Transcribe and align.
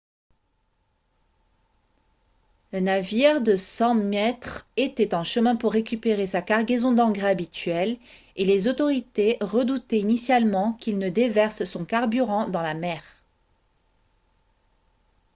la 2.71 2.81
navire 2.81 3.39
de 3.39 3.55
100 3.55 3.93
mètres 3.93 4.67
était 4.75 5.13
en 5.13 5.23
chemin 5.23 5.55
pour 5.55 5.73
récupérer 5.73 6.25
sa 6.25 6.41
cargaison 6.41 6.91
d'engrais 6.91 7.29
habituelle 7.29 7.99
et 8.35 8.43
les 8.43 8.67
autorités 8.67 9.37
redoutaient 9.41 9.99
initialement 9.99 10.73
qu'il 10.81 10.97
ne 10.97 11.09
déverse 11.09 11.65
son 11.65 11.85
carburant 11.85 12.47
dans 12.47 12.63
la 12.63 12.73
mer 12.73 13.03